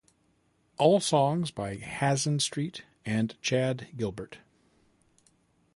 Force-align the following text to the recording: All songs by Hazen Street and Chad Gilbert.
All 0.79 0.99
songs 0.99 1.51
by 1.51 1.75
Hazen 1.75 2.39
Street 2.39 2.81
and 3.05 3.39
Chad 3.43 3.89
Gilbert. 3.95 4.39